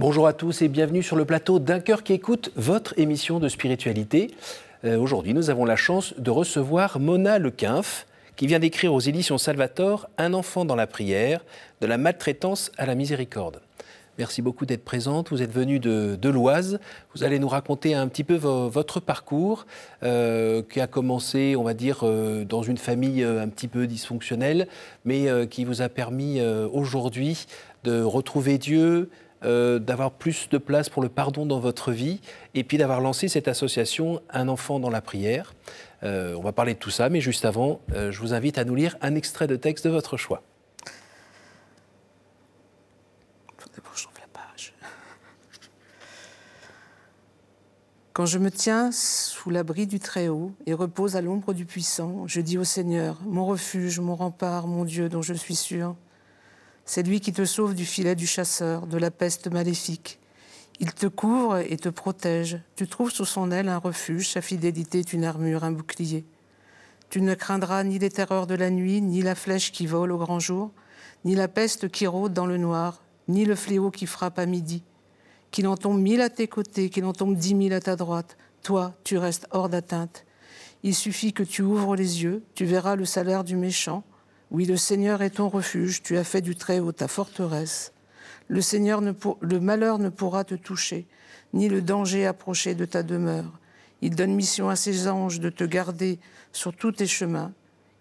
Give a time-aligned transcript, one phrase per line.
[0.00, 3.50] Bonjour à tous et bienvenue sur le plateau d'un cœur qui écoute votre émission de
[3.50, 4.30] spiritualité.
[4.86, 9.36] Euh, aujourd'hui, nous avons la chance de recevoir Mona Lequinf, qui vient d'écrire aux éditions
[9.36, 11.44] Salvator Un enfant dans la prière,
[11.82, 13.60] de la maltraitance à la miséricorde.
[14.16, 15.28] Merci beaucoup d'être présente.
[15.28, 16.80] Vous êtes venue de, l'Oise.
[17.14, 19.66] Vous allez nous raconter un petit peu votre parcours
[20.02, 24.66] euh, qui a commencé, on va dire, euh, dans une famille un petit peu dysfonctionnelle,
[25.04, 26.40] mais qui vous a permis
[26.72, 27.46] aujourd'hui
[27.84, 29.10] de retrouver Dieu,
[29.42, 32.20] d'avoir plus de place pour le pardon dans votre vie,
[32.54, 35.54] et puis d'avoir lancé cette association Un enfant dans la prière.
[36.02, 38.96] on va parler de tout ça, mais juste avant, je vous invite à nous lire
[39.00, 40.42] un extrait de texte de votre choix.
[48.12, 52.42] Quand je me tiens sous l'abri du Très-Haut et repose à l'ombre du Puissant, je
[52.42, 55.94] dis au Seigneur, mon refuge, mon rempart, mon Dieu dont je suis sûr.
[56.84, 60.18] C'est lui qui te sauve du filet du chasseur, de la peste maléfique.
[60.80, 62.60] Il te couvre et te protège.
[62.76, 66.24] Tu trouves sous son aile un refuge, sa fidélité est une armure, un bouclier.
[67.10, 70.18] Tu ne craindras ni les terreurs de la nuit, ni la flèche qui vole au
[70.18, 70.70] grand jour,
[71.24, 74.82] ni la peste qui rôde dans le noir, ni le fléau qui frappe à midi
[75.50, 78.36] qu'il en tombe mille à tes côtés, qu'il en tombe dix mille à ta droite,
[78.62, 80.24] toi, tu restes hors d'atteinte.
[80.82, 84.02] Il suffit que tu ouvres les yeux, tu verras le salaire du méchant.
[84.50, 87.92] Oui, le Seigneur est ton refuge, tu as fait du Très-Haut ta forteresse.
[88.48, 91.06] Le, Seigneur ne le malheur ne pourra te toucher,
[91.52, 93.58] ni le danger approcher de ta demeure.
[94.02, 96.18] Il donne mission à ses anges de te garder
[96.52, 97.52] sur tous tes chemins.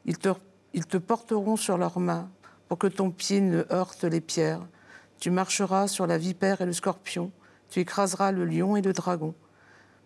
[0.06, 0.30] Ils te,
[0.74, 2.30] ils te porteront sur leurs mains
[2.68, 4.66] pour que ton pied ne heurte les pierres.
[5.20, 7.32] Tu marcheras sur la vipère et le scorpion
[7.70, 9.34] tu écraseras le lion et le dragon.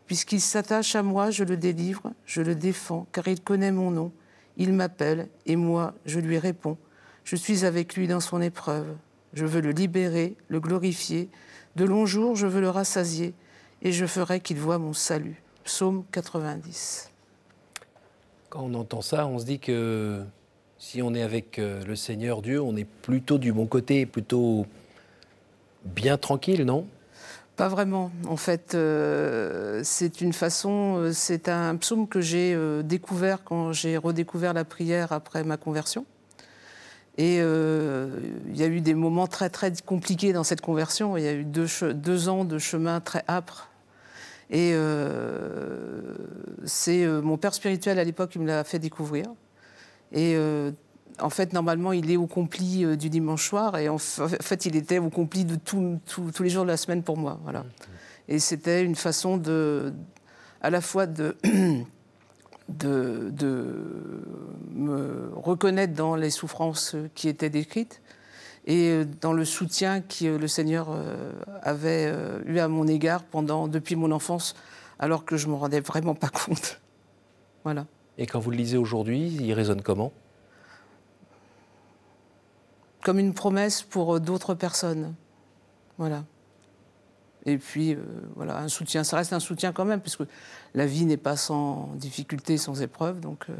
[0.05, 4.12] Puisqu'il s'attache à moi, je le délivre, je le défends, car il connaît mon nom.
[4.58, 6.78] Il m'appelle, et moi, je lui réponds.
[7.24, 8.88] Je suis avec lui dans son épreuve.
[9.34, 11.30] Je veux le libérer, le glorifier.
[11.75, 13.34] De longs jours, je veux le rassasier,
[13.81, 15.41] et je ferai qu'il voie mon salut.
[15.64, 17.12] Psaume 90.
[18.50, 20.24] Quand on entend ça, on se dit que
[20.78, 24.68] si on est avec euh, le Seigneur Dieu, on est plutôt du bon côté, plutôt
[25.85, 26.85] bien tranquille, non?
[27.56, 28.12] Pas vraiment.
[28.28, 33.72] En fait, euh, c'est une façon, euh, c'est un psaume que j'ai euh, découvert quand
[33.74, 36.06] j'ai redécouvert la prière après ma conversion.
[37.19, 41.16] Et il y a eu des moments très très compliqués dans cette conversion.
[41.16, 43.70] Il y a eu deux, deux ans de chemin très âpre.
[44.50, 44.74] Et
[46.66, 49.28] c'est mon père spirituel à l'époque qui me l'a fait découvrir.
[50.12, 50.35] Et
[51.19, 54.75] en fait, normalement, il est au compli euh, du dimanche soir, et en fait, il
[54.75, 56.00] était au compli de tous
[56.40, 57.40] les jours de la semaine pour moi.
[57.44, 57.66] Voilà.
[58.28, 59.94] Et c'était une façon de,
[60.62, 61.35] à la fois de,
[62.69, 64.23] de, de,
[64.72, 68.02] me reconnaître dans les souffrances qui étaient décrites
[68.66, 71.31] et euh, dans le soutien que le Seigneur euh,
[71.62, 72.12] avait
[72.46, 74.56] eu à mon égard pendant, depuis mon enfance,
[75.00, 76.79] alors que je ne me rendais vraiment pas compte.
[77.63, 77.85] Voilà.
[78.18, 80.12] Et quand vous le lisez aujourd'hui, il résonne comment?
[83.03, 85.14] Comme une promesse pour euh, d'autres personnes.
[85.97, 86.24] Voilà.
[87.46, 88.00] Et puis, euh,
[88.36, 89.03] voilà, un soutien.
[89.03, 90.24] Ça reste un soutien quand même, puisque
[90.74, 93.19] la vie n'est pas sans difficultés, sans épreuves.
[93.19, 93.53] Donc, euh,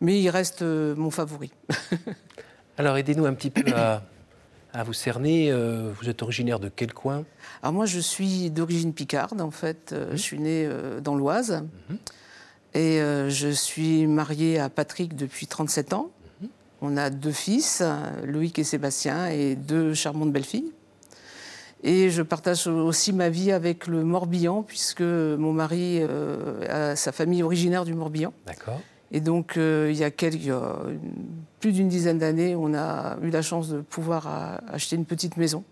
[0.00, 1.52] mais il reste mon favori.
[2.78, 4.02] Alors, aidez-nous un petit peu à,
[4.82, 5.52] vous cerner.
[5.52, 7.24] vous êtes originaire de quel coin?
[7.62, 9.92] Alors, moi, je suis d'origine picarde, en fait.
[9.92, 10.08] Mhm.
[10.10, 10.68] Je suis née
[11.00, 11.62] dans l'Oise.
[11.88, 11.98] Mhm.
[12.74, 12.98] Et
[13.28, 16.10] je suis mariée à Patrick depuis 37 ans.
[16.80, 17.82] On a deux fils,
[18.24, 20.72] Loïc et Sébastien, et deux charmantes belles-filles.
[21.82, 27.12] Et je partage aussi ma vie avec le Morbihan, puisque mon mari euh, a sa
[27.12, 28.32] famille originaire du Morbihan.
[28.46, 28.80] D'accord.
[29.12, 30.52] Et donc, euh, il y a quelques,
[31.60, 35.62] plus d'une dizaine d'années, on a eu la chance de pouvoir acheter une petite maison.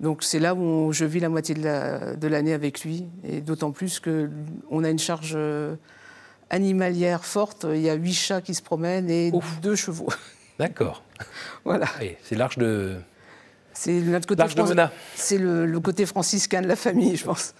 [0.00, 3.06] Donc, c'est là où je vis la moitié de l'année avec lui.
[3.24, 5.74] Et d'autant plus qu'on a une charge euh,
[6.50, 7.66] animalière forte.
[7.68, 10.08] Il y a huit chats qui se promènent et deux chevaux.
[10.58, 11.02] D'accord.
[11.64, 11.86] voilà.
[12.22, 12.96] C'est l'arche de.
[13.72, 14.42] C'est notre côté.
[15.14, 17.54] C'est le, côté franciscain de la famille, je pense.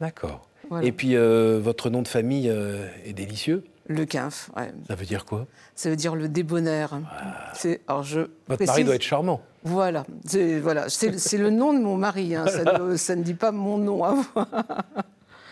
[0.00, 0.46] D'accord.
[0.82, 3.64] Et puis euh, votre nom de famille euh, est délicieux.
[3.88, 4.72] Le Quinf, ouais.
[4.86, 5.46] Ça veut dire quoi?
[5.74, 7.00] Ça veut dire le débonnaire.
[7.10, 7.52] Ah.
[7.88, 9.42] Alors je Votre mari doit être charmant.
[9.64, 10.86] Voilà, c'est voilà.
[10.86, 12.34] le nom de mon mari.
[12.34, 12.46] Hein.
[12.46, 14.48] Ça, ne, ça, ne, dit pas mon nom à moi.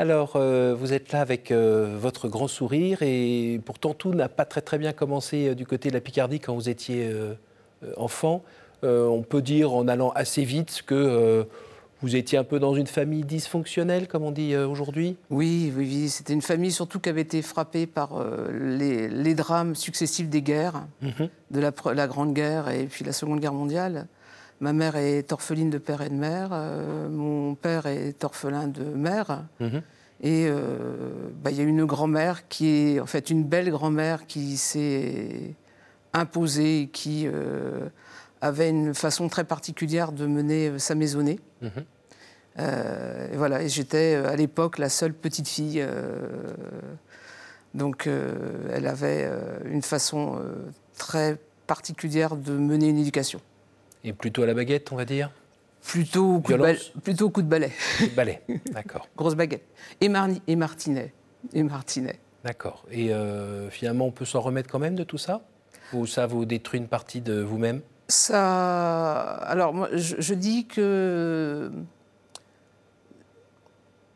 [0.01, 4.47] Alors, euh, vous êtes là avec euh, votre grand sourire et pourtant tout n'a pas
[4.47, 7.07] très très bien commencé euh, du côté de la Picardie quand vous étiez
[7.99, 8.43] enfant.
[8.83, 11.47] on peut dire en allant assez vite que
[12.01, 16.09] vous étiez un peu dans une famille dysfonctionnelle, comme on dit aujourd'hui Oui, oui, oui.
[16.09, 21.29] C'était une famille surtout qui avait été frappée par les, drames successifs des guerres, mhm.
[21.51, 24.07] de la, la, Grande Guerre et puis la Seconde Guerre mondiale.
[24.61, 26.51] Ma mère est orpheline de père et de mère.
[26.53, 29.45] euh, mon père est orphelin de mère.
[29.59, 29.83] Mhm.
[30.23, 34.27] Et euh, bah, il y a une grand-mère qui est, en fait, une belle grand-mère
[34.27, 35.55] qui s'est
[36.13, 37.89] imposée, qui euh,
[38.43, 41.41] avait une façon très particulière de mener sa maisonnée.
[41.63, 41.85] Mhm.
[43.33, 45.83] Et voilà, et j'étais à l'époque la seule petite fille.
[47.73, 48.07] donc,
[48.71, 49.31] elle avait
[49.65, 50.39] une façon
[50.99, 53.41] très particulière de mener une éducation.
[54.05, 55.31] Et plutôt à la baguette, on va dire
[55.83, 57.73] Plutôt au coup, de, Violence bal- plutôt au coup de balai,
[58.15, 58.43] Ballet,
[58.73, 59.09] d'accord.
[59.17, 59.65] grosse baguette.
[60.03, 61.13] Et, Marni- et Martinet.
[61.55, 62.19] Et Martinet.
[62.45, 62.85] D'accord.
[62.91, 65.41] Et euh, finalement, on peut s'en remettre quand même de tout ça?
[65.95, 67.81] Ou ça vous détruit une partie de vous-même?
[68.09, 69.23] Ça.
[69.23, 71.71] Alors, moi, je, je dis que.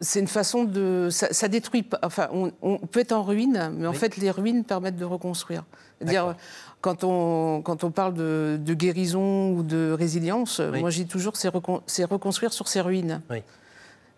[0.00, 1.08] C'est une façon de.
[1.10, 1.98] Ça, ça détruit pas.
[2.02, 3.96] Enfin, on, on peut être en ruine, mais en Oui.
[3.96, 5.64] fait, les ruines permettent de reconstruire.
[5.98, 6.40] C'est-à-dire, D'accord.
[6.84, 10.80] Quand on, quand on parle de, de guérison ou de résilience, Oui.
[10.80, 13.22] moi, dis toujours c'est recon- c'est reconstruire sur ses ruines.
[13.30, 13.38] Oui.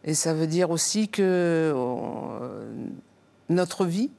[0.02, 2.68] Et ça veut dire aussi que euh,
[3.48, 4.10] notre vie,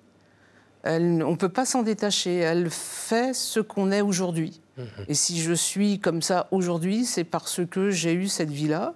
[0.83, 2.35] elle- on ne peut pas s'en détacher.
[2.37, 4.61] Elle fait ce qu'on est aujourd'hui.
[4.77, 4.85] Mhm.
[5.09, 8.93] Et si je suis comme ça aujourd'hui, c'est parce que j'ai eu cette vie-là,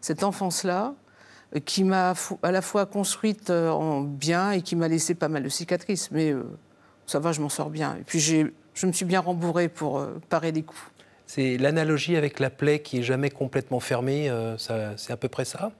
[0.00, 0.94] cette enfance-là,
[1.64, 5.42] qui m'a à la fois construite euh, en bien et qui m'a laissé pas mal
[5.44, 6.10] de cicatrices.
[6.10, 6.42] Mais euh,
[7.06, 7.96] ça va, je m'en sors bien.
[8.00, 10.80] Et puis j'ai- je me suis bien rembourrée pour euh, parer les coups.
[11.26, 15.44] C'est l'analogie avec la plaie qui est jamais complètement fermée, euh, c'est à peu près
[15.44, 15.72] ça?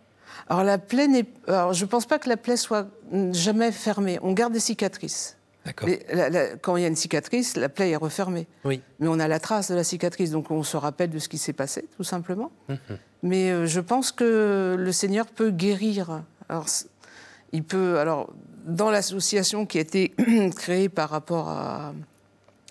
[0.48, 2.88] Alors la plaie n'est, alors je pense pas que la plaie soit
[3.32, 4.18] jamais fermée.
[4.22, 5.36] On garde des cicatrices.
[5.64, 5.88] D'accord.
[6.62, 8.46] Quand il y a une cicatrice, la plaie est refermée.
[8.64, 8.80] Oui.
[8.98, 11.38] Mais on a la trace de la cicatrice, donc on se rappelle de ce qui
[11.38, 12.52] s'est passé, tout simplement.
[12.68, 12.78] Mhm.
[13.22, 16.22] Mais euh, je pense que le Seigneur peut guérir.
[16.48, 16.66] Alors,
[17.52, 17.98] il peut.
[17.98, 18.32] Alors,
[18.64, 20.14] dans l'association qui a été
[20.56, 21.92] créée par rapport à,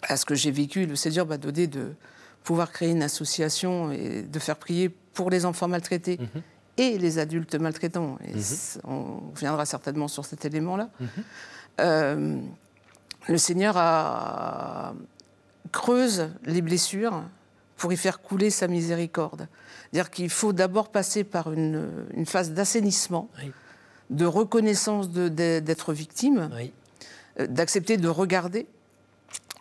[0.03, 1.93] à ce que j'ai vécu, le Seigneur m'a donné de
[2.43, 6.41] pouvoir créer une association et de faire prier pour les enfants maltraités Mhm.
[6.77, 8.17] et les adultes maltraitants.
[8.25, 8.81] Et Mhm.
[8.85, 10.89] on reviendra certainement sur cet élément-là.
[10.99, 11.07] Mhm.
[11.81, 12.37] Euh,
[13.27, 14.93] le Seigneur a,
[15.71, 17.23] creuse les blessures
[17.77, 19.47] pour y faire couler sa miséricorde.
[19.91, 23.51] C'est-à-dire qu'il faut d'abord passer par une, une phase d'assainissement, Oui.
[24.09, 26.71] de reconnaissance de- de- d'être victime, Oui.
[27.39, 28.67] euh, d'accepter de regarder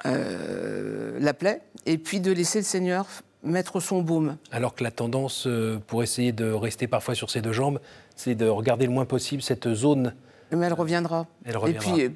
[0.06, 3.06] euh, la plaie, et puis de laisser le Seigneur
[3.42, 4.36] mettre son baume.
[4.50, 7.80] Alors que la tendance, euh, pour essayer de rester parfois sur ses deux jambes,
[8.16, 10.14] c'est de regarder le moins possible cette zone,
[10.50, 11.26] Mais elle reviendra.
[11.44, 11.92] Elle Et reviendra.
[11.94, 12.10] puis, euh,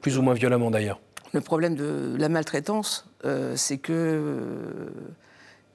[0.00, 1.00] plus ou moins violemment d'ailleurs.
[1.32, 4.90] Le problème de la maltraitance, euh, c'est que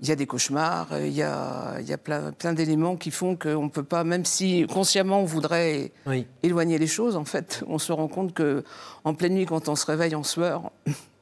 [0.02, 3.12] il y a des cauchemars, il y a, il y a plein, plein d'éléments qui
[3.12, 6.28] font qu'on ne peut pas, même si consciemment on voudrait Oui.
[6.44, 8.64] éloigner les choses, en fait, on se rend compte que
[9.06, 10.72] en pleine nuit, quand on se réveille en sueur,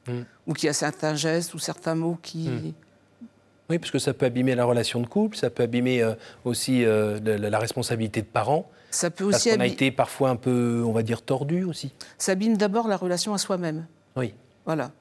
[0.08, 0.12] Mm.
[0.46, 2.72] ou qu'il y a certains gestes ou certains mots qui, Mm.
[3.70, 6.12] Oui, parce que ça peut abîmer la relation de couple, ça peut abîmer euh,
[6.44, 9.90] aussi euh, la, la responsabilité de parents, ça peut parce aussi qu'on a abi- été
[9.90, 11.90] parfois un peu, on va dire, tordu aussi.
[12.18, 13.86] ça abîme d'abord la relation à soi-même.
[14.16, 14.34] Oui.
[14.66, 14.92] Voilà,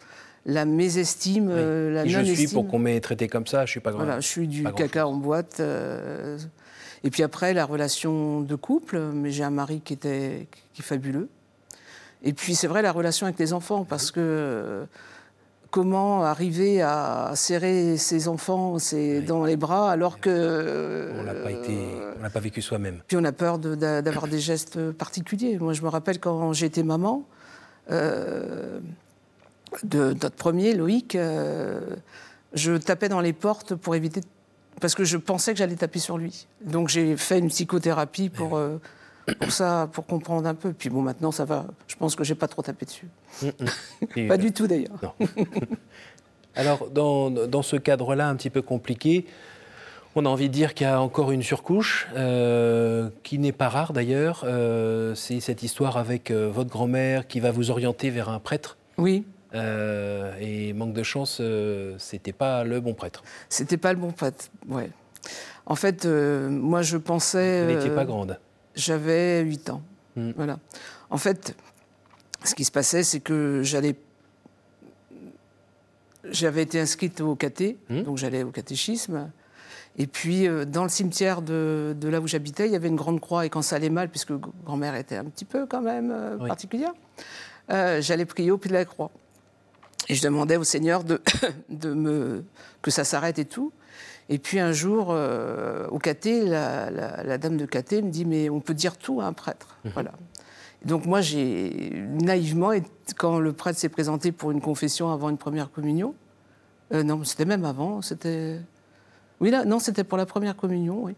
[0.46, 1.54] la mésestime, oui.
[1.58, 2.50] euh, la Qui je suis non-estime.
[2.54, 4.06] pour qu'on m'ait traité comme ça, je suis pas grand.
[4.06, 5.62] Voilà, je suis du caca en boîte.
[7.04, 8.98] et puis après, la relation de couple.
[9.14, 11.28] Mais j'ai un mari qui, était, qui est fabuleux.
[12.24, 14.86] Et puis c'est vrai, la relation avec les enfants, parce que
[15.72, 19.26] comment arriver à serrer ses enfants ses- Oui.
[19.26, 21.12] dans les bras alors que.
[21.20, 23.00] On n'a pas été, euh, on pas vécu soi-même.
[23.08, 25.58] puis on a peur de- d'avoir des gestes particuliers.
[25.60, 27.24] Moi, je me rappelle quand j'étais maman
[27.92, 28.80] euh,
[29.84, 31.82] de notre premier, Loïc, euh,
[32.54, 34.22] je tapais dans les portes pour éviter.
[34.80, 36.48] Parce que je pensais que j'allais taper sur lui.
[36.62, 38.78] Donc j'ai fait une psychothérapie pour, euh,
[39.40, 40.74] pour ça, pour comprendre un peu.
[40.74, 41.66] Puis bon, maintenant ça va.
[41.88, 43.08] Je pense que j'ai pas trop tapé dessus.
[44.16, 45.16] Et, Pas euh, du tout d'ailleurs.
[46.56, 49.26] Alors, dans, dans ce cadre-là, un petit peu compliqué,
[50.16, 53.70] on a envie de dire qu'il y a encore une surcouche, euh, qui n'est pas
[53.70, 54.44] rare d'ailleurs.
[54.46, 58.78] Euh, c'est cette histoire avec euh, votre grand-mère qui va vous orienter vers un prêtre.
[58.98, 59.26] Oui,
[59.56, 61.40] et manque de chance,
[62.00, 63.24] c'était pas le bon prêtre.
[63.50, 64.50] c'était pas le bon pote.
[64.68, 64.90] Ouais.
[65.68, 67.64] En fait, moi je pensais.
[67.64, 68.40] Vous n'étiez pas grande.
[68.76, 69.82] J'avais 8 ans.
[70.16, 70.32] Mm.
[70.36, 70.60] Voilà.
[71.10, 71.56] En fait,
[72.44, 73.96] ce qui se passait, c'est que j'allais.
[76.30, 78.04] J'avais été inscrite au caté, Mm.
[78.04, 79.30] donc j'allais au catéchisme.
[79.98, 82.96] Et puis, euh, dans le cimetière de, de là où j'habitais, il y avait une
[82.96, 83.46] grande croix.
[83.46, 84.32] Et quand ça allait mal, puisque
[84.66, 86.48] grand-mère était un petit peu quand même euh, Oui.
[86.48, 86.94] particulière,
[87.72, 89.12] euh, j'allais prier au pied de la croix.
[90.10, 91.22] Et je demandais au Seigneur de,
[91.70, 92.44] de me,
[92.82, 93.72] que ça s'arrête et tout.
[94.30, 98.26] Et puis un jour, euh, au caté, la, la- la dame de caté me dit
[98.26, 99.78] Mais on peut dire tout à un prêtre.
[99.94, 100.12] Voilà.
[100.84, 102.72] Et donc moi, j'ai naïvement,
[103.18, 106.16] quand le prêtre s'est présenté pour une confession avant une première communion,
[106.94, 108.60] euh, non, c'était même avant, c'était.
[109.40, 111.16] Oui, là, non, c'était pour la première communion, oui.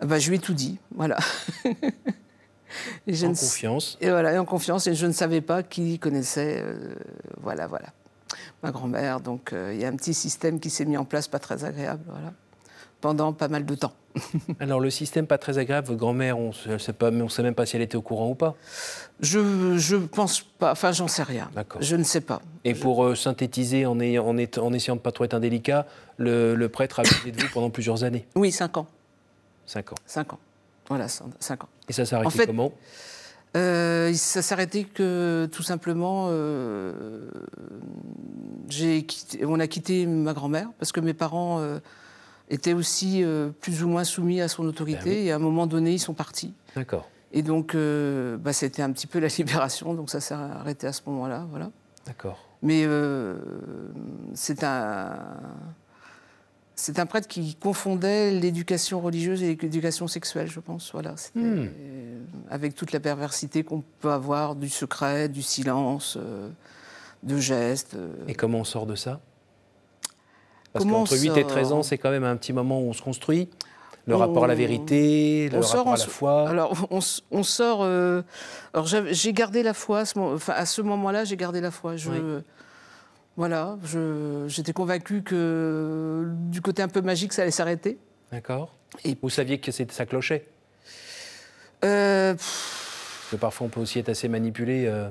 [0.00, 1.16] Ah bah, je lui ai tout dit, voilà.
[3.06, 3.98] et en confiance.
[4.00, 4.86] Et voilà, et en confiance.
[4.86, 6.94] Et je ne savais pas qui connaissait, euh,
[7.40, 7.86] voilà, voilà,
[8.62, 9.20] ma grand-mère.
[9.20, 11.64] Donc, euh, il y a un petit système qui s'est mis en place, pas très
[11.64, 12.32] agréable, voilà
[13.00, 13.92] pendant pas mal de temps.
[14.60, 17.54] Alors le système pas très agréable, votre grand-mère, on ne sait, pas, on sait même
[17.54, 18.56] pas si elle était au courant ou pas
[19.20, 21.50] Je ne pense pas, enfin j'en sais rien.
[21.80, 22.42] Je ne sais pas.
[22.64, 25.86] Et pour euh, synthétiser, en, ayant, en, en, essayant de ne pas trop être indélicat,
[26.16, 28.26] le, le prêtre a vécu de vous pendant plusieurs années?
[28.34, 28.86] Oui, cinq ans.
[29.66, 29.96] Cinq ans.
[30.06, 30.38] Cinq ans.
[30.88, 31.68] Voilà, cinq ans.
[31.88, 32.72] Et ça s'est arrêté comment?
[33.56, 37.30] Euh, ça s'est arrêté que tout simplement, euh,
[38.68, 41.78] quitté, on a quitté ma grand-mère parce que mes parents euh,
[42.50, 43.24] étaient aussi
[43.60, 45.10] plus ou moins soumis à son autorité.
[45.10, 46.54] Ben et à un moment donné, ils sont partis.
[46.74, 47.08] D'accord.
[47.32, 49.94] Et donc, bah, c'était un petit peu la libération.
[49.94, 51.46] Donc, ça s'est arrêté à ce moment-là.
[51.50, 51.70] Voilà.
[52.06, 52.38] D'accord.
[52.62, 52.86] Mais
[54.34, 55.18] c'est un.
[56.80, 60.92] C'est un prêtre qui confondait l'éducation religieuse et l'éducation sexuelle, je pense.
[60.92, 61.66] Voilà, hmm.
[62.50, 66.18] Avec toute la perversité qu'on peut avoir du secret, du silence,
[67.22, 67.96] de gestes.
[68.26, 69.20] Et comment on sort de ça?
[70.72, 73.02] Parce qu'entre 8 et 13 ans, c'est quand même un petit moment où on se
[73.02, 73.48] construit.
[74.06, 76.48] Le rapport à la vérité, le rapport à la foi.
[76.48, 77.80] Alors, on, sort.
[77.82, 78.22] Euh,
[78.72, 80.04] alors, j'ai gardé la foi.
[80.16, 81.96] Enfin, à ce moment-là, j'ai gardé la foi.
[81.96, 82.40] Je,
[83.36, 83.76] Voilà,
[84.46, 87.98] j'étais convaincu que du côté un peu magique, ça allait s'arrêter.
[88.32, 88.74] D'accord.
[89.04, 90.46] Et vous saviez que ça clochait?
[91.84, 94.86] Euh, Parce que parfois, on peut aussi être assez manipulé.
[94.86, 95.10] Euh...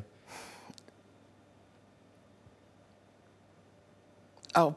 [4.53, 4.73] Alors,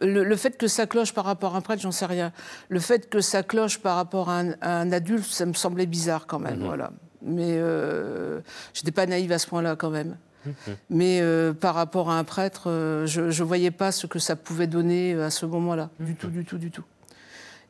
[0.00, 2.32] le, fait que ça cloche par rapport à un prêtre, j'en sais rien.
[2.68, 6.38] Le fait que ça cloche par rapport à un, adulte, ça me semblait bizarre quand
[6.38, 6.60] même.
[6.60, 6.66] Mhm.
[6.66, 6.90] Voilà.
[7.22, 8.40] Mais euh,
[8.74, 10.16] j'étais pas naïve à ce point-là quand même.
[10.44, 10.52] Mhm.
[10.90, 14.34] Mais euh, par rapport à un prêtre, euh, je ne voyais pas ce que ça
[14.34, 15.90] pouvait donner à ce moment-là.
[16.00, 16.16] Du mhm.
[16.16, 16.84] tout, du tout, du tout.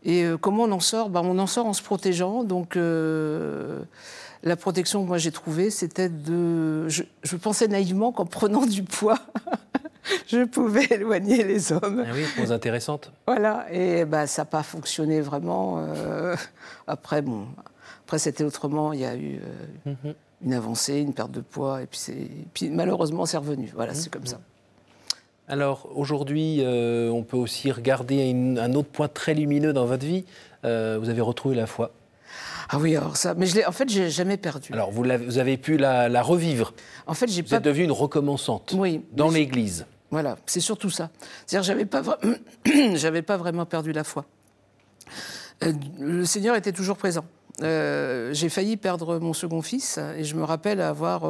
[0.04, 1.10] Et euh, comment on en sort?
[1.10, 2.44] Ben, On en sort en se protégeant.
[2.44, 2.76] Donc
[4.44, 6.88] la protection que moi j'ai trouvée, c'était de.
[6.88, 9.18] Je, je, pensais naïvement qu'en prenant du poids,
[10.26, 12.04] je pouvais éloigner les hommes.
[12.06, 13.12] Ah oui, pose intéressante.
[13.26, 15.78] Voilà, et bah, ça n'a pas fonctionné vraiment.
[15.78, 16.34] Euh,
[16.86, 17.46] après, bon,
[18.04, 18.92] après c'était autrement.
[18.92, 19.40] Il y a eu
[19.86, 20.14] euh, mhm.
[20.44, 22.00] une avancée, une perte de poids, et puis,
[22.52, 23.70] puis malheureusement, c'est revenu.
[23.74, 24.40] Voilà, c'est comme ça.
[25.48, 30.24] Alors aujourd'hui, euh, on peut aussi regarder un autre point très lumineux dans votre vie.
[30.62, 31.92] vous avez retrouvé la foi.
[32.74, 33.34] Ah oui, alors ça.
[33.34, 34.72] Mais je en fait, j'ai jamais perdu.
[34.72, 36.72] Alors vous, vous avez pu la, revivre.
[37.06, 37.48] En fait, j'ai pas.
[37.48, 38.74] Vous êtes devenue une recommençante.
[38.76, 39.02] Oui.
[39.12, 39.84] Dans l'Église.
[40.10, 41.10] Voilà, c'est surtout ça.
[41.46, 42.02] C'est-à-dire, j'avais pas,
[42.94, 44.24] j'avais pas vraiment perdu la foi.
[45.64, 47.24] Euh, le Seigneur était toujours présent.
[47.62, 51.24] Euh, j'ai failli perdre mon second fils et je me rappelle avoir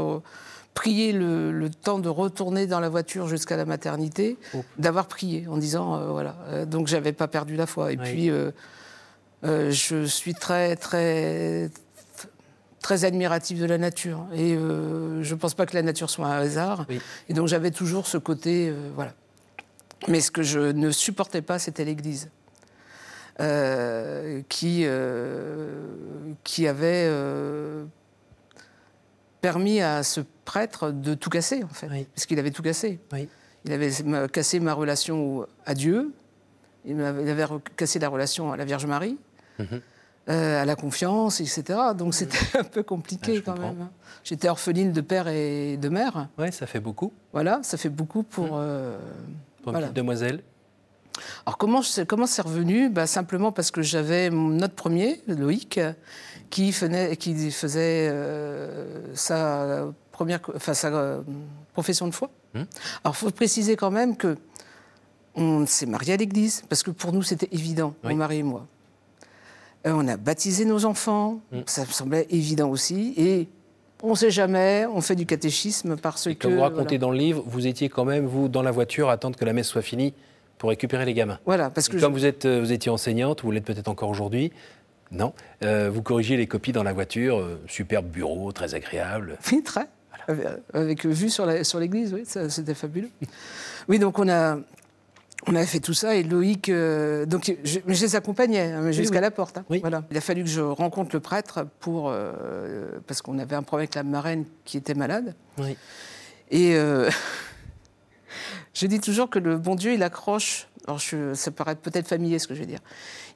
[0.73, 4.65] euh, prié le, temps de retourner dans la voiture jusqu'à la maternité, oh.
[4.79, 6.37] d'avoir prié en disant voilà.
[6.67, 7.93] donc j'avais pas perdu la foi.
[7.93, 8.31] Et puis
[9.43, 11.71] je suis très très
[12.83, 14.27] très admiratif de la nature.
[14.35, 16.85] Et euh, je ne pense pas que la nature soit un hasard.
[17.29, 18.69] Et donc j'avais toujours ce côté.
[18.69, 19.15] Euh, voilà.
[20.09, 22.29] Mais ce que je ne supportais pas, c'était l'Église.
[23.41, 24.85] Euh, qui,
[26.45, 27.09] qui avait
[29.43, 31.89] permis à ce prêtre de tout casser, en fait.
[32.15, 32.99] Parce qu'il avait tout cassé.
[33.65, 33.91] Il avait
[34.33, 36.13] cassé ma relation à Dieu,
[36.85, 37.45] il avait
[37.77, 39.19] cassé la relation à la Vierge Marie.
[39.61, 39.81] Mm-hmm.
[40.29, 41.81] Euh, à la confiance, etc.
[41.99, 43.83] Donc c'était un peu compliqué quand même.
[43.83, 43.91] Hein.
[44.23, 46.29] J'étais orpheline de père et de mère.
[46.39, 47.13] Oui, ça fait beaucoup.
[47.33, 48.51] Voilà, ça fait beaucoup pour.
[48.53, 48.97] Euh,
[49.65, 50.45] pour une petite demoiselle.
[51.47, 52.89] Alors comment comment c'est revenu?
[52.89, 55.81] Bah, Simplement parce que j'avais notre premier, Loïc,
[56.51, 61.21] qui, faisait euh, sa, première, enfin, sa
[61.73, 62.31] profession de foi.
[62.55, 62.67] Hum.
[63.05, 64.37] Alors il faut préciser quand même que
[65.35, 68.67] on s'est marié à l'église, parce que pour nous c'était évident, mon mari et moi.
[69.87, 71.61] Euh, on a baptisé nos enfants, mm.
[71.67, 73.15] ça me semblait évident aussi.
[73.17, 73.49] Et
[74.03, 76.43] on ne sait jamais, on fait du catéchisme parce et que.
[76.43, 79.13] Comme vous racontez dans le livre, vous étiez quand même, vous, dans la voiture, à
[79.13, 80.13] attendre que la messe soit finie
[80.63, 81.39] pour récupérer les gamins.
[81.45, 81.99] Voilà, parce que.
[81.99, 84.53] Comme vous, êtes, euh, vous étiez enseignante, vous l'êtes peut-être encore aujourd'hui,
[85.11, 89.37] non euh, Vous corrigez les copies dans la voiture, superbe bureau, très agréable.
[89.53, 89.89] Oui, très.
[90.73, 93.11] Avec vue sur l'église, oui, c'était fabuleux.
[93.89, 94.57] oui, donc on a,
[95.47, 99.31] on avait fait tout ça et Loïc, euh, donc je, les accompagnais hein, jusqu'à la
[99.31, 99.59] porte.
[99.59, 99.65] Hein.
[99.81, 100.05] voilà.
[100.11, 103.85] Il a fallu que je rencontre le prêtre pour euh, parce qu'on avait un problème
[103.85, 105.35] avec la marraine qui était malade.
[106.51, 107.11] Et euh,
[108.75, 110.69] je dis toujours que le bon Dieu, il accroche.
[110.87, 112.81] Alors ça paraît peut-être familier ce que je vais dire.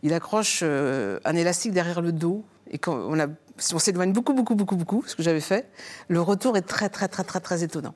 [0.03, 2.97] Il accroche un élastique derrière le dos et quand
[3.73, 5.69] on s'éloigne beaucoup, beaucoup, beaucoup, beaucoup, ce que j'avais fait,
[6.09, 7.95] le retour est très, très, très, très, très étonnant.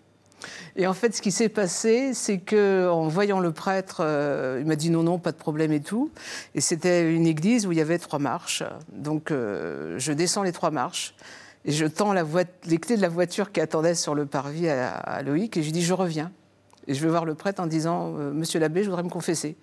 [0.77, 4.67] Et en fait, ce qui s'est passé, c'est que en voyant le prêtre, euh, il
[4.67, 6.11] m'a dit non, non, pas de problème et tout.
[6.55, 8.63] Et c'était une église où il y avait trois marches.
[8.93, 11.15] Donc, euh, je descends les trois marches
[11.65, 12.25] et je tends la
[12.65, 15.73] les clés de la voiture qui attendait sur le parvis à, Loïc et je lui
[15.73, 16.33] dis je reviens.
[16.91, 19.57] Et je vais voir le prêtre en disant euh, Monsieur l'abbé, je voudrais me confesser.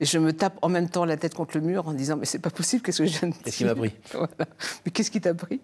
[0.00, 2.24] Et je me tape en même temps la tête contre le mur en disant Mais
[2.24, 3.94] c'est pas possible, qu'est-ce que je viens de Qu'est-ce qui m'a pris
[4.86, 5.60] Mais qu'est-ce qui t'a pris?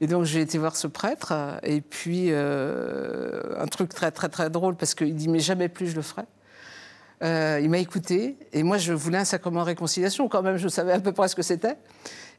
[0.00, 1.32] Et donc j'ai été voir ce prêtre,
[1.62, 5.86] et puis euh, un truc très très très drôle, parce qu'il dit Mais jamais plus
[5.86, 6.24] je le ferai.
[7.22, 10.66] Euh, il m'a écouté, et moi je voulais un sacrement de réconciliation, quand même, je
[10.66, 11.76] savais à peu près ce que c'était.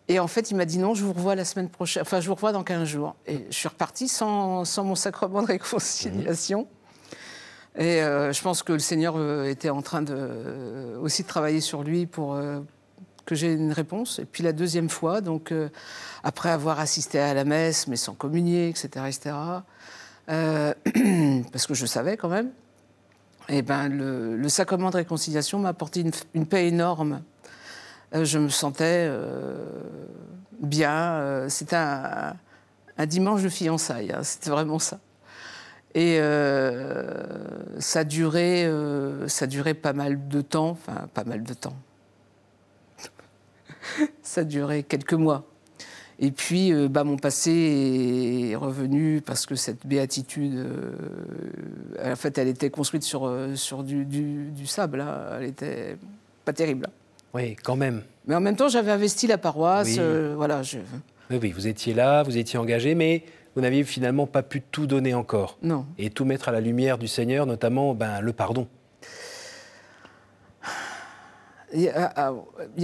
[0.09, 2.27] Et en fait, il m'a dit non, je vous revois la semaine prochaine, enfin, je
[2.27, 3.15] vous revois dans 15 jours.
[3.25, 6.67] Et je suis repartie sans, sans mon sacrement de réconciliation.
[7.77, 11.27] Et euh, je pense que le Seigneur euh, était en train de, euh, aussi de
[11.27, 12.39] travailler sur lui pour
[13.25, 14.19] que j'ai une réponse.
[14.19, 15.53] Et puis la deuxième fois, donc
[16.23, 19.35] après avoir assisté à la messe, mais sans communier, etc., etc.,
[21.51, 22.47] parce que je savais quand même,
[23.49, 27.21] et eh ben le, sacrement de réconciliation m'a apporté une, paix énorme.
[28.13, 29.09] je me sentais
[30.59, 31.45] bien.
[31.49, 32.35] C'était un,
[33.05, 34.11] dimanche de fiançailles.
[34.11, 34.99] Hein, c'était vraiment ça.
[35.97, 37.23] Et euh,
[37.79, 41.75] ça, durait, euh, ça durait pas mal de temps, enfin pas mal de temps.
[44.21, 45.43] ça durait quelques mois.
[46.19, 50.67] Et puis, euh, bah, mon passé est revenu parce que cette béatitude,
[51.99, 55.01] en fait, elle était construite sur, sur du, du, sable.
[55.01, 55.39] Hein.
[55.39, 55.97] Elle était
[56.45, 56.89] pas terrible.
[57.33, 58.03] Oui, quand même.
[58.27, 59.97] Mais en même temps, j'avais investi la paroisse.
[59.97, 60.77] voilà, je...
[61.31, 63.23] Oui, oui, vous étiez là, vous étiez engagé, mais
[63.57, 65.57] vous n'aviez finalement pas pu tout donner encore.
[65.63, 65.87] Non.
[65.97, 68.67] Et tout mettre à la lumière du Seigneur, notamment ben, le pardon.
[71.73, 71.89] Il y,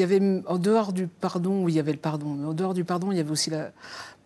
[0.03, 2.83] avait, en dehors du pardon, oui, il y avait le pardon, mais en dehors du
[2.83, 3.69] pardon, il y avait aussi la.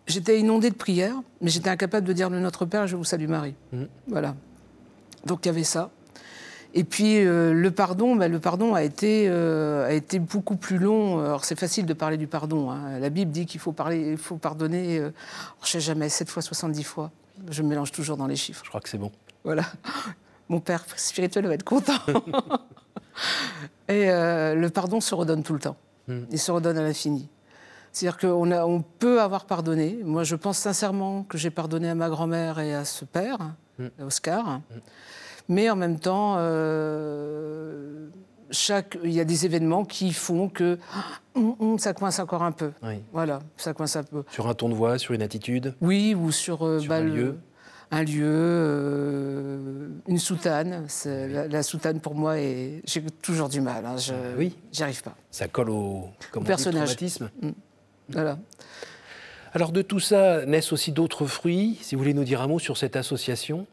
[0.06, 3.28] J'étais inondée de prières, mais j'étais incapable de dire le Notre Père, je vous salue
[3.28, 3.54] Marie.
[3.72, 3.84] Mmh.
[4.06, 4.34] Voilà.
[5.26, 5.90] Donc il y avait ça.
[6.74, 10.78] Et puis euh, le pardon, bah, le pardon a été, euh, a été beaucoup plus
[10.78, 11.20] long.
[11.20, 12.70] Alors c'est facile de parler du pardon.
[12.70, 12.98] Hein.
[12.98, 15.10] La Bible dit qu'il faut, parler, il faut pardonner, euh,
[15.62, 17.10] je sais jamais, 7 fois, 70 fois.
[17.50, 18.62] Je me mélange toujours dans les chiffres.
[18.64, 19.12] Je crois que c'est bon.
[19.44, 19.62] Voilà.
[20.48, 21.98] Mon père spirituel va être content.
[23.88, 25.76] Et le pardon se redonne tout le temps.
[26.08, 26.24] Hmm.
[26.30, 27.28] Il se redonne à l'infini.
[27.92, 29.98] C'est-à-dire qu'on on peut avoir pardonné.
[30.04, 33.38] Moi, je pense sincèrement que j'ai pardonné à ma grand-mère et à ce père,
[33.78, 33.88] hmm.
[34.00, 34.46] Oscar.
[34.46, 34.80] Hmm.
[35.48, 38.08] Mais en même temps, euh,
[38.50, 40.78] chaque, il y a des événements qui font que
[41.34, 42.72] hum, hum, ça coince encore un peu.
[43.12, 44.24] Voilà, ça coince un peu.
[44.30, 47.38] Sur un ton de voix, sur une attitude Oui, ou sur, euh, bah, un lieu
[47.90, 50.86] un lieu, euh, une soutane.
[51.06, 53.86] La, soutane pour moi, j'ai toujours du mal.
[53.86, 55.16] Hein, je, ah oui, j'y arrive pas.
[55.30, 56.96] Ça colle au, au personnage.
[57.42, 57.54] Hum.
[58.10, 58.38] Voilà.
[59.54, 61.78] Alors de tout ça naissent aussi d'autres fruits.
[61.80, 63.66] Si vous voulez nous dire un mot sur cette association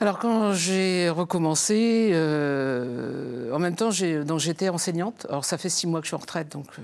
[0.00, 5.26] alors quand j'ai recommencé, euh, en même temps, j'étais enseignante.
[5.28, 6.82] Alors ça fait six mois que je suis en retraite, donc euh,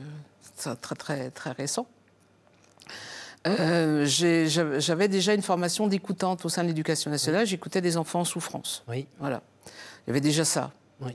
[0.57, 1.87] c'est très très très récent.
[3.47, 7.47] Euh, j'avais déjà une formation d'écoutante au sein de l'éducation nationale.
[7.47, 8.83] J'écoutais des enfants en souffrance.
[8.89, 9.07] Oui.
[9.21, 9.43] Voilà.
[9.67, 10.73] Il y avait déjà ça.
[11.01, 11.13] Oui.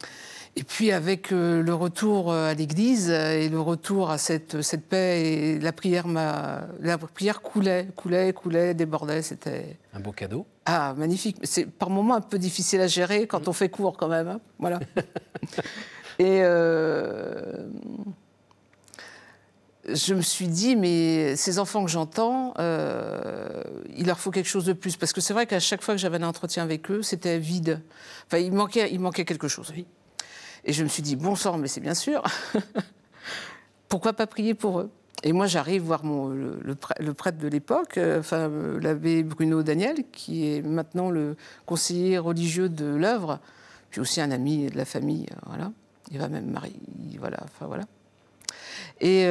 [0.56, 4.62] Et puis avec euh, le retour euh, à l'Église euh, et le retour à cette,
[4.62, 9.22] cette paix, et la prière, la prière coulait, coulait, coulait, débordait.
[9.22, 10.46] C'était un beau cadeau.
[10.66, 11.38] Ah, magnifique.
[11.44, 14.28] C'est par moments un peu difficile à gérer quand on fait court quand même.
[14.28, 14.42] Hein.
[14.58, 14.80] Voilà.
[16.20, 16.42] et
[19.88, 24.74] je me suis dit, mais ces enfants que j'entends, il leur faut quelque chose de
[24.74, 24.98] plus.
[24.98, 27.82] Parce que c'est vrai qu'à chaque fois que j'avais un entretien avec eux, c'était vide.
[28.28, 29.72] Enfin, il manquait, il manquait quelque chose.
[29.76, 29.86] Oui.
[30.66, 32.24] Et je me suis dit, bon sang, mais c'est bien sûr.
[33.90, 34.92] Pourquoi pas prier pour eux?
[35.24, 40.62] Et moi, j'arrive voir le, prêtre de l'époque, euh, euh, l'abbé Bruno Daniel, qui est
[40.62, 43.40] maintenant le conseiller religieux de l'œuvre,
[43.90, 45.72] puis aussi un ami de la famille, euh, voilà.
[46.12, 46.80] Il va même marier,
[47.20, 47.84] voilà, enfin voilà.
[49.00, 49.26] Et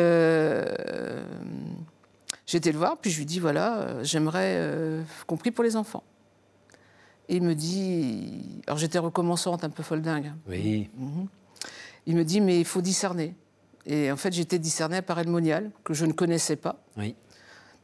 [2.47, 6.05] j'ai été le voir, puis je lui dis, voilà, j'aimerais, compris pour les enfants.
[7.29, 10.33] Et il me dit, alors j'étais recommençante, un peu folle dingue.
[10.49, 10.89] Oui.
[10.97, 11.27] Mhm.
[12.07, 13.35] Il me dit, mais il faut discerner.
[13.85, 16.83] Et en fait, j'étais discernée à Parelmonial, que je ne connaissais pas.
[16.97, 17.15] Oui.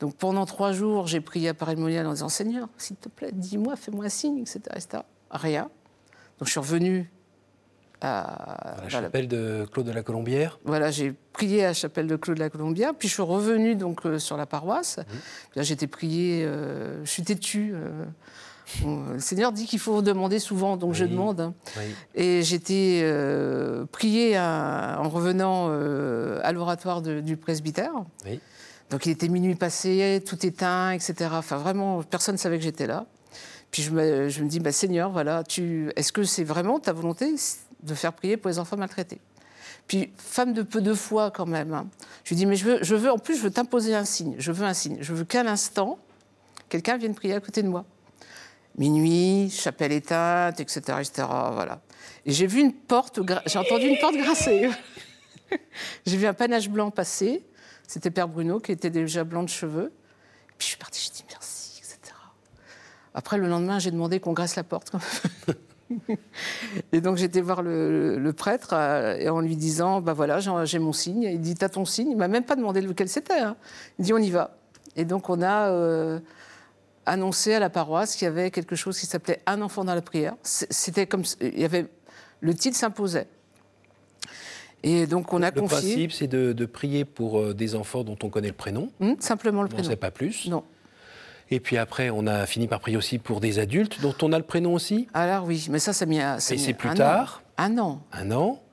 [0.01, 3.77] Donc pendant trois jours, j'ai prié à Parelmonial en disant, Seigneur, s'il te plaît, dis-moi,
[3.77, 5.03] fais-moi un signe, etc., etc.
[5.31, 5.71] Rien.
[6.39, 7.11] Donc je suis revenue
[8.01, 10.59] à, la chapelle de Claude de la Colombière.
[10.65, 13.77] Voilà, j'ai prié à la chapelle de Claude de la Colombière, puis je suis revenue
[13.77, 14.99] donc euh, sur la paroisse.
[14.99, 15.05] Mhm.
[15.57, 17.73] Là, j'étais priée, euh, je suis têtue.
[17.75, 18.05] Euh,
[18.85, 21.53] le Seigneur dit qu'il faut demander souvent, donc je demande.
[22.15, 27.93] Et j'étais euh, priée en revenant euh, à l'oratoire du presbytère.
[28.91, 31.31] Donc il était minuit passé, tout éteint, etc.
[31.33, 33.07] Enfin vraiment, personne ne savait que j'étais là.
[33.71, 36.93] Puis je me, je me dis, bah, Seigneur, voilà, tu, est-ce que c'est vraiment ta
[36.93, 37.35] volonté
[37.83, 39.21] de faire prier pour les enfants maltraités?
[39.89, 41.89] Puis, femme de peu de foi quand même, hein.
[42.23, 44.37] je lui dis, mais je veux, je veux, en plus, je veux t'imposer un signe.
[44.39, 44.99] Je veux un signe.
[45.01, 45.99] Je veux qu'à l'instant,
[46.69, 47.85] quelqu'un vienne prier à côté de moi.
[48.77, 51.29] Minuit, chapelle éteinte, etc., etc.
[51.53, 51.81] Voilà.
[52.27, 54.71] Et j'ai vu une porte, j'ai entendu une porte grincer.
[56.07, 57.45] j'ai vu un panache blanc passer.
[57.87, 59.93] C'était Père Bruno qui était déjà blanc de cheveux.
[60.59, 62.15] Puis je suis partie, j'ai dit merci, etc.
[63.13, 64.93] Après, le lendemain, j'ai demandé qu'on graisse la porte.
[66.93, 71.23] et donc j'étais voir le, prêtre euh, en lui disant bah voilà j'ai mon signe.
[71.23, 72.11] Il dit t'as ton signe.
[72.11, 73.39] Il m'a même pas demandé lequel c'était.
[73.39, 73.57] Hein.
[73.99, 74.57] Il dit on y va.
[74.97, 76.21] Et donc on a euh,
[77.07, 80.03] annoncé à la paroisse qu'il y avait quelque chose qui s'appelait un enfant dans la
[80.03, 80.35] prière.
[80.43, 81.87] C'était comme il y avait
[82.41, 83.27] le titre s'imposait.
[84.83, 85.77] Et donc on a le confié.
[85.77, 88.91] Le principe, c'est de, prier pour euh, des enfants dont on connaît le prénom.
[89.01, 89.83] Hum, simplement le prénom.
[89.83, 90.49] On ne sait pas plus.
[90.49, 90.63] Non.
[91.51, 94.39] Et puis après, on a fini par prier aussi pour des adultes dont on a
[94.39, 95.09] le prénom aussi.
[95.15, 96.19] Alors oui, mais ça, ça mis.
[96.19, 97.43] Et c'est plus tard.
[97.57, 98.03] Un an.
[98.13, 98.64] Un an.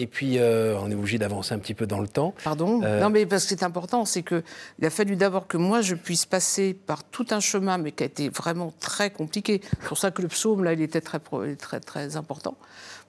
[0.00, 2.32] Et puis, euh, on est obligé d'avancer un petit peu dans le temps.
[2.44, 2.82] Pardon?
[2.84, 4.42] Euh, Non, mais parce que c'est important, c'est qu'il
[4.84, 8.06] a fallu d'abord que moi, je puisse passer par tout un chemin, mais qui a
[8.06, 9.60] été vraiment très compliqué.
[9.64, 11.18] C'est pour ça que le psaume, là, il était très,
[11.58, 12.56] très, très important.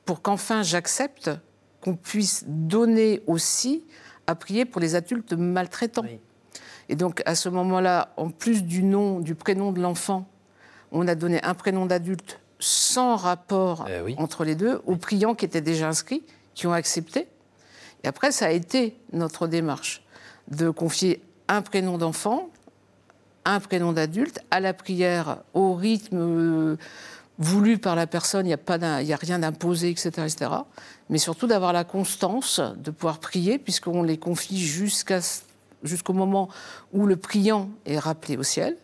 [0.04, 1.30] Pour qu'enfin j'accepte
[1.82, 3.86] qu'on puisse donner aussi
[4.26, 6.06] à prier pour les adultes maltraitants.
[6.90, 10.28] Et donc, à ce moment-là, en plus du nom, du prénom de l'enfant,
[10.92, 15.46] on a donné un prénom d'adulte sans rapport eh entre les deux aux priants qui
[15.46, 16.24] étaient déjà inscrits
[16.60, 17.30] qui ont accepté.
[18.04, 20.04] Et après, ça a été notre démarche
[20.50, 22.50] de confier un prénom d'enfant,
[23.46, 26.78] un prénom d'adulte à la prière au rythme euh,
[27.38, 30.52] voulu par la personne, il n'y a, pas a rien d'imposé, etc., etc.
[31.08, 36.50] Mais surtout d'avoir la constance de pouvoir prier, puisqu'on les confie jusqu'au moment
[36.92, 38.76] où le priant est rappelé au ciel.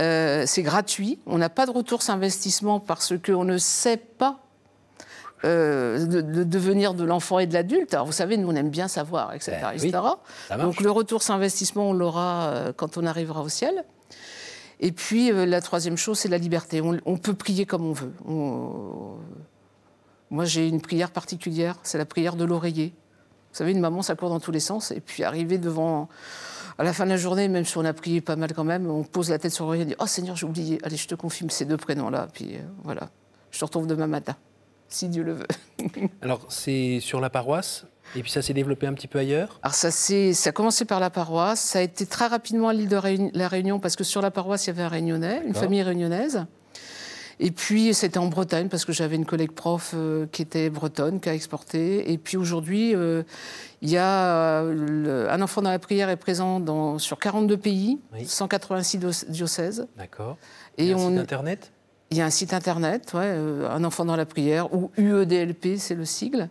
[0.00, 4.43] Euh, c'est gratuit, on n'a pas de retour sur investissement parce qu'on ne sait pas
[5.44, 7.92] euh, de, devenir de l'enfant et de l'adulte.
[7.92, 9.58] Alors vous savez, nous on aime bien savoir, etc.
[9.82, 13.84] Eh Donc le retour sur investissement, on l'aura euh, quand on arrivera au ciel.
[14.80, 16.80] Et puis euh, la troisième chose, c'est la liberté.
[16.80, 18.12] On, peut prier comme on veut.
[20.30, 22.94] Moi j'ai une prière particulière, c'est la prière de l'oreiller.
[23.52, 24.92] Vous savez, une maman, ça court dans tous les sens.
[24.92, 26.08] Et puis arriver devant
[26.78, 28.88] à la fin de la journée, même si on a prié pas mal quand même,
[28.90, 30.78] on pose la tête sur l'oreiller et dit Oh Seigneur, j'ai oublié.
[30.84, 32.28] Allez, je te confirme ces deux prénoms-là.
[32.32, 33.10] Puis voilà,
[33.50, 34.36] je te retrouve demain matin
[34.88, 35.46] si Dieu le veut.
[36.22, 39.58] Alors, c'est sur la paroisse et puis ça s'est développé un petit peu ailleurs?
[39.62, 42.88] Alors ça, ça a commencé par la paroisse, ça a été très rapidement à l'île
[42.88, 45.82] de la Réunion parce que sur la paroisse, il y avait un Réunionnais, une famille
[45.82, 46.46] réunionnaise.
[47.40, 51.18] Et puis c'était en Bretagne parce que j'avais une collègue prof euh, qui était bretonne,
[51.18, 52.12] qui a exporté.
[52.12, 53.24] Et puis aujourd'hui, euh,
[53.82, 57.98] il y a euh, un enfant dans la prière est présent dans, sur 42 pays,
[58.24, 59.88] 186 diocèses.
[59.96, 60.36] D'accord.
[60.78, 61.10] Et, et un on...
[61.10, 61.72] site internet?
[62.10, 65.94] Il y a un site internet, euh, Un enfant dans la prière, ou UEDLP, c'est
[65.94, 66.48] le sigle.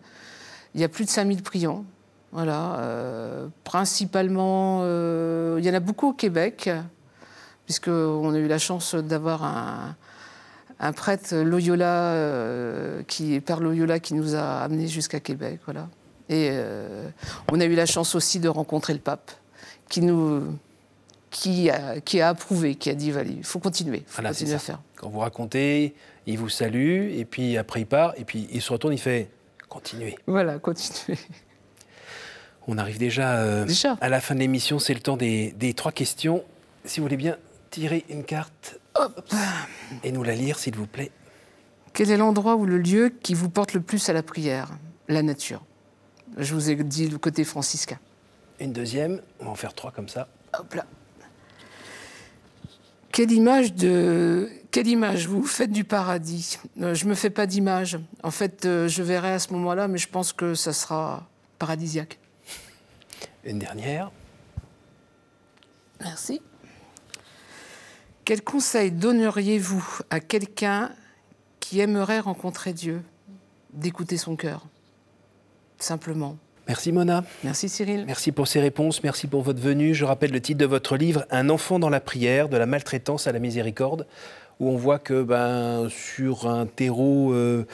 [0.76, 1.86] Il y a plus de 5000 priants.
[2.32, 2.80] Voilà.
[2.80, 6.70] Euh, principalement, euh, il y en a beaucoup au Québec,
[7.66, 14.64] puisqu'on a eu la chance d'avoir un, prêtre Loyola, qui, Père Loyola, qui nous a
[14.64, 15.62] amenés jusqu'à Québec.
[15.66, 15.88] Voilà.
[16.28, 16.52] Et
[17.52, 19.32] on a eu la chance aussi de rencontrer le pape,
[19.88, 20.58] qui nous
[21.34, 24.60] qui a, qui a approuvé, qui a dit il faut continuer, il faut continuer à
[24.60, 24.80] faire.
[24.96, 25.96] Quand vous racontez,
[26.28, 29.30] il vous salue, et puis après il part, et puis il se retourne, il fait
[29.68, 30.16] continuez.
[30.28, 31.18] Voilà, continuez.
[32.68, 35.92] On arrive déjà, euh, déjà, à la fin de l'émission, c'est le temps des, trois
[35.92, 36.44] questions.
[36.86, 37.36] Si vous voulez bien
[37.72, 38.80] tirer une carte
[40.04, 41.12] et nous la lire, s'il vous plaît.
[41.94, 44.70] Quel est l'endroit ou le lieu qui vous porte le plus à la prière?
[45.10, 45.64] La nature.
[46.38, 48.00] Je vous ai dit le côté franciscain.
[48.60, 50.28] Une deuxième, on va en faire trois comme ça.
[50.58, 50.86] Hop là.
[53.14, 56.58] Quelle image, de, quelle image vous faites du paradis?
[56.82, 58.00] Euh, Je ne me fais pas d'image.
[58.24, 62.18] En fait, euh, je verrai à ce moment-là, mais je pense que ça sera paradisiaque.
[63.46, 64.12] Une dernière.
[66.02, 66.42] Merci.
[68.26, 70.92] Quel conseil donneriez-vous à quelqu'un
[71.60, 73.04] qui aimerait rencontrer Dieu?
[73.74, 74.66] D'écouter son cœur,
[75.78, 76.38] simplement.
[76.68, 77.26] Merci Mona.
[77.44, 78.06] Merci Cyril.
[78.08, 79.94] Merci pour ces réponses, merci pour votre venue.
[79.94, 83.28] Je rappelle le titre de votre livre, Un enfant dans la prière, de la maltraitance
[83.28, 84.08] à la miséricorde,
[84.60, 87.66] où on voit que ben, sur un terreau euh,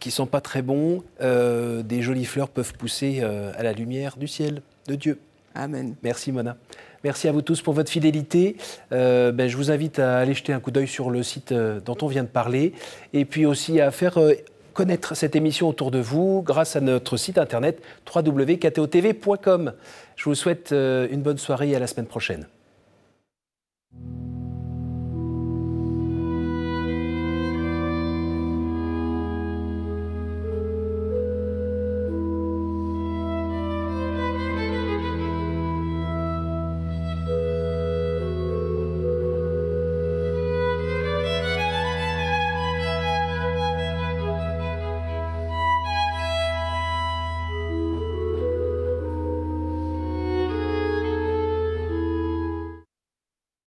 [0.00, 4.16] qui sent pas très bon, euh, des jolies fleurs peuvent pousser euh, à la lumière
[4.16, 5.18] du ciel, de Dieu.
[5.54, 5.94] Amen.
[6.02, 6.56] Merci Mona.
[7.04, 8.56] Merci à vous tous pour votre fidélité.
[8.90, 12.06] Ben, je vous invite à aller jeter un coup d'œil sur le site dont on
[12.06, 12.74] vient de parler
[13.12, 14.20] et puis aussi à faire
[14.72, 17.82] connaître cette émission autour de vous grâce à notre site internet
[18.14, 19.72] www.ktotv.com.
[20.16, 22.46] Je vous souhaite euh, une bonne soirée et à la semaine prochaine.